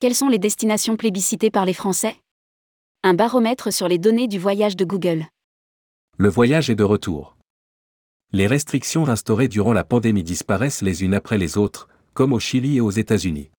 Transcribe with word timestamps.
Quelles 0.00 0.14
sont 0.14 0.28
les 0.28 0.38
destinations 0.38 0.96
plébiscitées 0.96 1.50
par 1.50 1.64
les 1.64 1.72
Français? 1.72 2.16
Un 3.02 3.14
baromètre 3.14 3.72
sur 3.72 3.88
les 3.88 3.98
données 3.98 4.28
du 4.28 4.38
voyage 4.38 4.76
de 4.76 4.84
Google. 4.84 5.26
Le 6.18 6.28
voyage 6.28 6.68
est 6.68 6.74
de 6.74 6.84
retour. 6.84 7.36
Les 8.32 8.46
restrictions 8.46 9.08
instaurées 9.08 9.48
durant 9.48 9.72
la 9.72 9.84
pandémie 9.84 10.22
disparaissent 10.22 10.82
les 10.82 11.02
unes 11.02 11.14
après 11.14 11.38
les 11.38 11.56
autres, 11.56 11.88
comme 12.12 12.34
au 12.34 12.38
Chili 12.38 12.76
et 12.76 12.80
aux 12.82 12.90
États-Unis. 12.90 13.50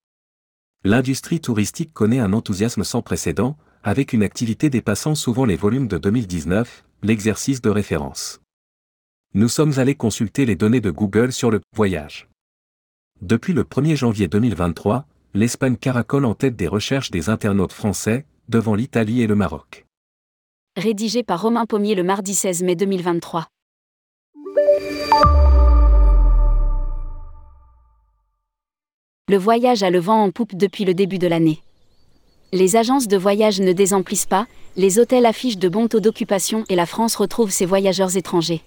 L'industrie 0.84 1.42
touristique 1.42 1.92
connaît 1.92 2.20
un 2.20 2.34
enthousiasme 2.34 2.84
sans 2.84 3.02
précédent, 3.02 3.58
avec 3.84 4.14
une 4.14 4.22
activité 4.22 4.70
dépassant 4.70 5.16
souvent 5.16 5.46
les 5.46 5.56
volumes 5.56 5.88
de 5.88 5.98
2019, 5.98 6.86
l'exercice 7.02 7.62
de 7.62 7.70
référence. 7.70 8.42
Nous 9.34 9.50
sommes 9.50 9.80
allés 9.80 9.96
consulter 9.96 10.46
les 10.46 10.56
données 10.56 10.82
de 10.82 10.92
Google 10.92 11.32
sur 11.32 11.50
le 11.50 11.62
voyage. 11.76 12.30
Depuis 13.22 13.54
le 13.54 13.64
1er 13.64 13.96
janvier 13.96 14.28
2023, 14.28 15.08
l'Espagne 15.36 15.78
caracole 15.78 16.26
en 16.26 16.34
tête 16.34 16.56
des 16.56 16.68
recherches 16.68 17.12
des 17.12 17.30
internautes 17.30 17.74
français, 17.74 18.26
devant 18.48 18.74
l'Italie 18.74 19.22
et 19.22 19.28
le 19.28 19.36
Maroc. 19.36 19.86
Rédigé 20.76 21.24
par 21.24 21.42
Romain 21.44 21.66
Pommier 21.68 21.94
le 21.94 22.04
mardi 22.04 22.34
16 22.34 22.64
mai 22.64 22.76
2023. 22.76 23.48
Le 29.30 29.38
voyage 29.38 29.84
a 29.84 29.92
le 29.92 30.00
vent 30.00 30.24
en 30.24 30.32
poupe 30.32 30.56
depuis 30.56 30.84
le 30.84 30.96
début 30.96 31.20
de 31.20 31.28
l'année. 31.28 31.62
Les 32.52 32.76
agences 32.76 33.08
de 33.08 33.18
voyage 33.18 33.62
ne 33.62 33.74
désemplissent 33.74 34.26
pas, 34.26 34.48
les 34.76 34.98
hôtels 34.98 35.28
affichent 35.28 35.60
de 35.60 35.70
bons 35.70 35.88
taux 35.88 36.00
d'occupation 36.00 36.64
et 36.70 36.76
la 36.76 36.88
France 36.88 37.16
retrouve 37.16 37.52
ses 37.52 37.68
voyageurs 37.68 38.18
étrangers. 38.18 38.64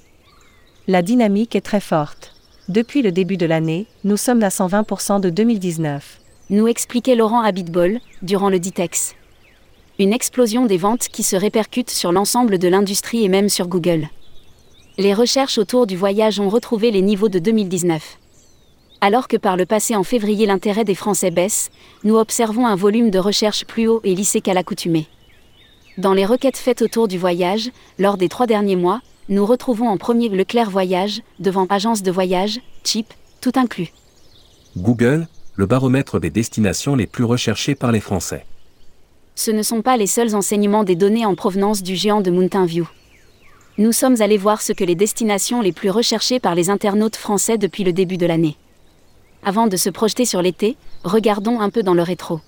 La 0.86 1.02
dynamique 1.02 1.56
est 1.56 1.60
très 1.60 1.80
forte. 1.80 2.36
Depuis 2.68 3.02
le 3.02 3.10
début 3.10 3.36
de 3.36 3.46
l'année, 3.46 3.86
nous 4.04 4.16
sommes 4.16 4.44
à 4.44 4.48
120% 4.50 5.20
de 5.20 5.30
2019. 5.30 6.21
Nous 6.52 6.68
expliquait 6.68 7.14
Laurent 7.14 7.40
Habitbol, 7.40 7.98
durant 8.20 8.50
le 8.50 8.58
Ditex. 8.58 9.14
Une 9.98 10.12
explosion 10.12 10.66
des 10.66 10.76
ventes 10.76 11.08
qui 11.08 11.22
se 11.22 11.34
répercute 11.34 11.88
sur 11.88 12.12
l'ensemble 12.12 12.58
de 12.58 12.68
l'industrie 12.68 13.24
et 13.24 13.28
même 13.28 13.48
sur 13.48 13.68
Google. 13.68 14.08
Les 14.98 15.14
recherches 15.14 15.56
autour 15.56 15.86
du 15.86 15.96
voyage 15.96 16.40
ont 16.40 16.50
retrouvé 16.50 16.90
les 16.90 17.00
niveaux 17.00 17.30
de 17.30 17.38
2019. 17.38 18.18
Alors 19.00 19.28
que 19.28 19.38
par 19.38 19.56
le 19.56 19.64
passé 19.64 19.96
en 19.96 20.02
février 20.02 20.44
l'intérêt 20.44 20.84
des 20.84 20.94
Français 20.94 21.30
baisse, 21.30 21.70
nous 22.04 22.16
observons 22.16 22.66
un 22.66 22.76
volume 22.76 23.08
de 23.08 23.18
recherche 23.18 23.64
plus 23.64 23.88
haut 23.88 24.02
et 24.04 24.14
lissé 24.14 24.42
qu'à 24.42 24.52
l'accoutumée. 24.52 25.06
Dans 25.96 26.12
les 26.12 26.26
requêtes 26.26 26.58
faites 26.58 26.82
autour 26.82 27.08
du 27.08 27.16
voyage, 27.16 27.70
lors 27.98 28.18
des 28.18 28.28
trois 28.28 28.46
derniers 28.46 28.76
mois, 28.76 29.00
nous 29.30 29.46
retrouvons 29.46 29.88
en 29.88 29.96
premier 29.96 30.28
Leclerc 30.28 30.68
Voyage, 30.68 31.22
devant 31.38 31.64
Agence 31.70 32.02
de 32.02 32.10
voyage, 32.10 32.60
Chip, 32.84 33.06
tout 33.40 33.52
inclus. 33.54 33.90
Google, 34.76 35.26
le 35.62 35.66
baromètre 35.66 36.18
des 36.18 36.30
destinations 36.30 36.96
les 36.96 37.06
plus 37.06 37.22
recherchées 37.22 37.76
par 37.76 37.92
les 37.92 38.00
Français. 38.00 38.44
Ce 39.36 39.52
ne 39.52 39.62
sont 39.62 39.80
pas 39.80 39.96
les 39.96 40.08
seuls 40.08 40.34
enseignements 40.34 40.82
des 40.82 40.96
données 40.96 41.24
en 41.24 41.36
provenance 41.36 41.84
du 41.84 41.94
géant 41.94 42.20
de 42.20 42.32
Mountain 42.32 42.66
View. 42.66 42.88
Nous 43.78 43.92
sommes 43.92 44.20
allés 44.20 44.38
voir 44.38 44.60
ce 44.60 44.72
que 44.72 44.82
les 44.82 44.96
destinations 44.96 45.62
les 45.62 45.70
plus 45.70 45.88
recherchées 45.88 46.40
par 46.40 46.56
les 46.56 46.68
internautes 46.68 47.14
français 47.14 47.58
depuis 47.58 47.84
le 47.84 47.92
début 47.92 48.16
de 48.16 48.26
l'année. 48.26 48.56
Avant 49.44 49.68
de 49.68 49.76
se 49.76 49.88
projeter 49.88 50.24
sur 50.24 50.42
l'été, 50.42 50.76
regardons 51.04 51.60
un 51.60 51.70
peu 51.70 51.84
dans 51.84 51.94
le 51.94 52.02
rétro. 52.02 52.40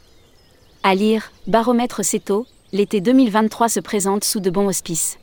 À 0.83 0.97
lire, 0.97 1.31
Baromètre 1.47 2.05
CETO, 2.05 2.49
l'été 2.73 3.01
2023 3.01 3.69
se 3.69 3.79
présente 3.79 4.25
sous 4.25 4.41
de 4.41 4.51
bons 4.51 4.67
auspices. 4.67 5.19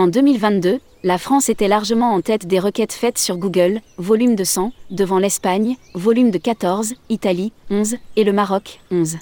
En 0.00 0.06
2022, 0.06 0.80
la 1.04 1.18
France 1.18 1.50
était 1.50 1.68
largement 1.68 2.14
en 2.14 2.22
tête 2.22 2.46
des 2.46 2.58
requêtes 2.58 2.94
faites 2.94 3.18
sur 3.18 3.36
Google, 3.36 3.82
volume 3.98 4.34
de 4.34 4.44
100, 4.44 4.72
devant 4.90 5.18
l'Espagne, 5.18 5.76
volume 5.92 6.30
de 6.30 6.38
14, 6.38 6.94
Italie, 7.10 7.52
11, 7.68 7.96
et 8.16 8.24
le 8.24 8.32
Maroc, 8.32 8.80
11. 8.90 9.18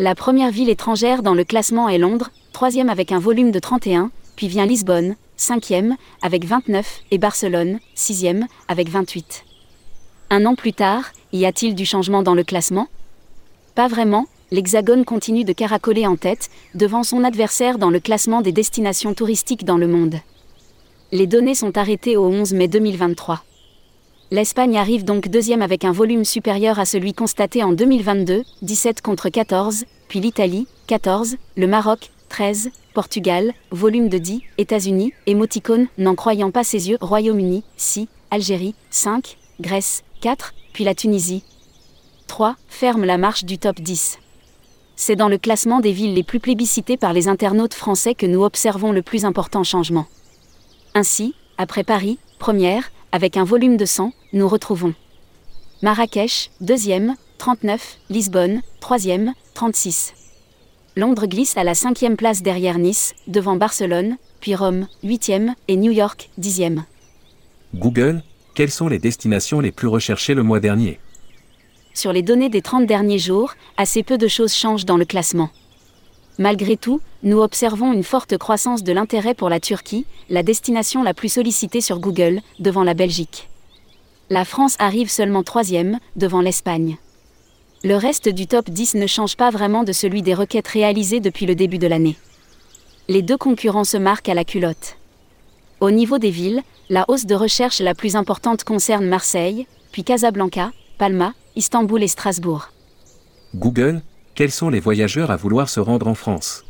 La 0.00 0.16
première 0.16 0.50
ville 0.50 0.68
étrangère 0.68 1.22
dans 1.22 1.34
le 1.34 1.44
classement 1.44 1.88
est 1.88 1.98
Londres, 1.98 2.32
troisième 2.52 2.88
avec 2.90 3.12
un 3.12 3.20
volume 3.20 3.52
de 3.52 3.60
31, 3.60 4.10
puis 4.34 4.48
vient 4.48 4.66
Lisbonne, 4.66 5.14
cinquième, 5.36 5.96
avec 6.22 6.44
29, 6.44 7.02
et 7.12 7.18
Barcelone, 7.18 7.78
sixième, 7.94 8.48
avec 8.66 8.88
28. 8.88 9.44
Un 10.30 10.44
an 10.44 10.56
plus 10.56 10.72
tard, 10.72 11.12
y 11.32 11.46
a-t-il 11.46 11.76
du 11.76 11.86
changement 11.86 12.24
dans 12.24 12.34
le 12.34 12.42
classement? 12.42 12.88
Pas 13.76 13.86
vraiment, 13.86 14.26
l'Hexagone 14.50 15.04
continue 15.04 15.44
de 15.44 15.52
caracoler 15.52 16.06
en 16.06 16.16
tête, 16.16 16.50
devant 16.74 17.02
son 17.02 17.24
adversaire 17.24 17.78
dans 17.78 17.90
le 17.90 18.00
classement 18.00 18.42
des 18.42 18.52
destinations 18.52 19.14
touristiques 19.14 19.64
dans 19.64 19.78
le 19.78 19.88
monde. 19.88 20.16
Les 21.12 21.26
données 21.26 21.54
sont 21.54 21.76
arrêtées 21.78 22.16
au 22.16 22.26
11 22.26 22.54
mai 22.54 22.68
2023. 22.68 23.42
L'Espagne 24.30 24.76
arrive 24.76 25.04
donc 25.04 25.28
deuxième 25.28 25.62
avec 25.62 25.84
un 25.84 25.92
volume 25.92 26.24
supérieur 26.24 26.78
à 26.78 26.84
celui 26.86 27.12
constaté 27.12 27.62
en 27.62 27.72
2022, 27.72 28.42
17 28.62 29.00
contre 29.00 29.28
14, 29.28 29.84
puis 30.08 30.20
l'Italie, 30.20 30.66
14, 30.86 31.36
le 31.56 31.66
Maroc, 31.66 32.10
13, 32.30 32.70
Portugal, 32.94 33.52
volume 33.70 34.08
de 34.08 34.18
10, 34.18 34.40
États-Unis, 34.58 35.12
émoticône, 35.26 35.86
n'en 35.98 36.14
croyant 36.14 36.50
pas 36.50 36.64
ses 36.64 36.88
yeux, 36.88 36.98
Royaume-Uni, 37.00 37.62
6, 37.76 38.08
Algérie, 38.30 38.74
5, 38.90 39.36
Grèce, 39.60 40.02
4, 40.20 40.52
puis 40.72 40.82
la 40.82 40.94
Tunisie. 40.94 41.44
3. 42.26 42.56
Ferme 42.66 43.04
la 43.04 43.18
marche 43.18 43.44
du 43.44 43.58
top 43.58 43.80
10. 43.80 44.18
C'est 44.96 45.16
dans 45.16 45.28
le 45.28 45.38
classement 45.38 45.80
des 45.80 45.92
villes 45.92 46.14
les 46.14 46.22
plus 46.22 46.40
plébiscitées 46.40 46.96
par 46.96 47.12
les 47.12 47.28
internautes 47.28 47.74
français 47.74 48.14
que 48.14 48.26
nous 48.26 48.44
observons 48.44 48.92
le 48.92 49.02
plus 49.02 49.24
important 49.24 49.64
changement. 49.64 50.06
Ainsi, 50.94 51.34
après 51.58 51.84
Paris, 51.84 52.18
première, 52.38 52.90
avec 53.10 53.36
un 53.36 53.44
volume 53.44 53.76
de 53.76 53.84
100, 53.84 54.12
nous 54.32 54.48
retrouvons 54.48 54.94
Marrakech, 55.82 56.50
deuxième, 56.60 57.14
39, 57.38 57.98
Lisbonne, 58.08 58.62
troisième, 58.80 59.34
36. 59.54 60.14
Londres 60.96 61.26
glisse 61.26 61.56
à 61.56 61.64
la 61.64 61.74
cinquième 61.74 62.16
place 62.16 62.42
derrière 62.42 62.78
Nice, 62.78 63.14
devant 63.26 63.56
Barcelone, 63.56 64.16
puis 64.40 64.54
Rome, 64.54 64.86
huitième, 65.02 65.54
et 65.66 65.76
New 65.76 65.90
York, 65.90 66.30
dixième. 66.38 66.84
Google, 67.74 68.22
quelles 68.54 68.70
sont 68.70 68.88
les 68.88 69.00
destinations 69.00 69.60
les 69.60 69.72
plus 69.72 69.88
recherchées 69.88 70.34
le 70.34 70.44
mois 70.44 70.60
dernier? 70.60 71.00
Sur 71.94 72.12
les 72.12 72.22
données 72.22 72.48
des 72.48 72.60
30 72.60 72.86
derniers 72.86 73.20
jours, 73.20 73.54
assez 73.76 74.02
peu 74.02 74.18
de 74.18 74.26
choses 74.26 74.52
changent 74.52 74.84
dans 74.84 74.96
le 74.96 75.04
classement. 75.04 75.50
Malgré 76.38 76.76
tout, 76.76 77.00
nous 77.22 77.38
observons 77.38 77.92
une 77.92 78.02
forte 78.02 78.36
croissance 78.36 78.82
de 78.82 78.92
l'intérêt 78.92 79.34
pour 79.34 79.48
la 79.48 79.60
Turquie, 79.60 80.04
la 80.28 80.42
destination 80.42 81.04
la 81.04 81.14
plus 81.14 81.28
sollicitée 81.28 81.80
sur 81.80 82.00
Google, 82.00 82.40
devant 82.58 82.82
la 82.82 82.94
Belgique. 82.94 83.48
La 84.28 84.44
France 84.44 84.74
arrive 84.80 85.08
seulement 85.08 85.44
troisième, 85.44 86.00
devant 86.16 86.40
l'Espagne. 86.40 86.96
Le 87.84 87.94
reste 87.94 88.28
du 88.28 88.48
top 88.48 88.70
10 88.70 88.96
ne 88.96 89.06
change 89.06 89.36
pas 89.36 89.50
vraiment 89.50 89.84
de 89.84 89.92
celui 89.92 90.22
des 90.22 90.34
requêtes 90.34 90.66
réalisées 90.66 91.20
depuis 91.20 91.46
le 91.46 91.54
début 91.54 91.78
de 91.78 91.86
l'année. 91.86 92.16
Les 93.08 93.22
deux 93.22 93.36
concurrents 93.36 93.84
se 93.84 93.98
marquent 93.98 94.30
à 94.30 94.34
la 94.34 94.44
culotte. 94.44 94.96
Au 95.80 95.92
niveau 95.92 96.18
des 96.18 96.30
villes, 96.30 96.62
la 96.88 97.04
hausse 97.08 97.26
de 97.26 97.34
recherche 97.36 97.80
la 97.80 97.94
plus 97.94 98.16
importante 98.16 98.64
concerne 98.64 99.06
Marseille, 99.06 99.66
puis 99.92 100.02
Casablanca, 100.02 100.72
Palma, 100.98 101.34
Istanbul 101.56 102.02
et 102.02 102.08
Strasbourg. 102.08 102.70
Google, 103.54 104.02
quels 104.34 104.50
sont 104.50 104.70
les 104.70 104.80
voyageurs 104.80 105.30
à 105.30 105.36
vouloir 105.36 105.68
se 105.68 105.78
rendre 105.78 106.08
en 106.08 106.14
France? 106.14 106.64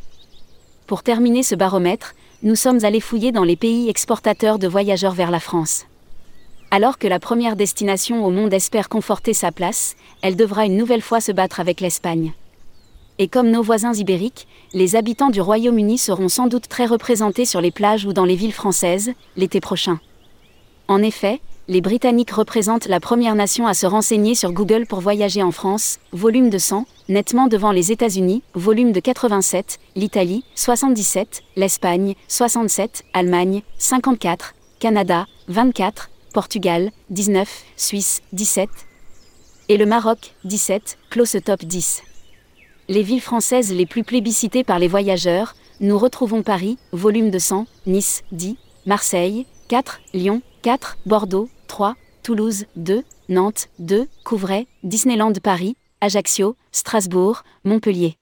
Pour 0.87 1.03
terminer 1.03 1.43
ce 1.43 1.55
baromètre, 1.55 2.15
nous 2.43 2.55
sommes 2.55 2.85
allés 2.85 3.01
fouiller 3.01 3.33
dans 3.33 3.45
les 3.45 3.57
pays 3.57 3.89
exportateurs 3.89 4.59
de 4.59 4.69
voyageurs 4.69 5.15
vers 5.15 5.31
la 5.31 5.41
France. 5.41 5.87
Alors 6.71 6.99
que 6.99 7.07
la 7.07 7.19
première 7.19 7.57
destination 7.57 8.27
au 8.27 8.31
monde 8.31 8.53
espère 8.53 8.91
conforter 8.91 9.33
sa 9.33 9.53
place, 9.53 9.97
elle 10.21 10.37
devra 10.37 10.67
une 10.67 10.77
nouvelle 10.77 11.01
fois 11.01 11.23
se 11.23 11.33
battre 11.33 11.61
avec 11.61 11.81
l'Espagne. 11.81 12.35
Et 13.19 13.29
comme 13.29 13.51
nos 13.51 13.63
voisins 13.63 13.95
ibériques, 13.95 14.47
les 14.75 14.97
habitants 14.97 15.31
du 15.31 15.41
Royaume-Uni 15.41 15.97
seront 15.97 16.29
sans 16.29 16.47
doute 16.47 16.69
très 16.69 16.85
représentés 16.85 17.47
sur 17.47 17.63
les 17.63 17.71
plages 17.71 18.05
ou 18.05 18.13
dans 18.13 18.27
les 18.27 18.37
villes 18.37 18.53
françaises, 18.53 19.13
l'été 19.39 19.61
prochain. 19.61 19.99
En 20.89 21.01
effet, 21.01 21.41
les 21.67 21.81
Britanniques 21.81 22.31
représentent 22.31 22.87
la 22.87 23.01
première 23.01 23.35
nation 23.35 23.67
à 23.67 23.75
se 23.75 23.87
renseigner 23.87 24.35
sur 24.35 24.53
Google 24.53 24.87
pour 24.87 25.01
voyager 25.01 25.43
en 25.43 25.51
France, 25.51 25.99
volume 26.13 26.51
de 26.51 26.59
100, 26.59 26.87
nettement 27.09 27.47
devant 27.47 27.73
les 27.73 27.91
États-Unis, 27.91 28.43
volume 28.55 28.93
de 28.93 29.01
87, 29.01 29.79
l'Italie, 29.97 30.45
77, 30.55 31.43
l'Espagne, 31.57 32.15
67, 32.29 33.05
Allemagne, 33.15 33.63
54, 33.79 34.55
Canada, 34.79 35.27
24, 35.49 36.11
Portugal, 36.35 36.91
19, 37.11 37.49
Suisse, 37.77 38.23
17, 38.35 38.69
et 39.71 39.79
le 39.79 39.87
Maroc, 39.87 40.35
17, 40.45 40.99
close 41.09 41.39
top 41.43 41.65
10. 41.65 42.03
Les 42.89 43.03
villes 43.03 43.23
françaises 43.23 43.73
les 43.73 43.87
plus 43.87 44.05
plébiscitées 44.05 44.65
par 44.65 44.79
les 44.79 44.89
voyageurs, 44.89 45.55
nous 45.81 45.99
retrouvons 45.99 46.43
Paris, 46.43 46.77
volume 46.93 47.31
de 47.31 47.39
100, 47.39 47.67
Nice, 47.87 48.23
10, 48.33 48.57
Marseille, 48.85 49.47
4, 49.69 50.03
Lyon, 50.13 50.43
4, 50.61 50.99
Bordeaux, 51.07 51.49
3, 51.75 51.97
Toulouse, 52.23 52.67
2, 52.77 53.03
Nantes, 53.29 53.69
2, 53.81 54.07
Couvray, 54.25 54.69
Disneyland 54.85 55.33
Paris, 55.43 55.75
Ajaccio, 56.01 56.55
Strasbourg, 56.71 57.43
Montpellier. 57.65 58.13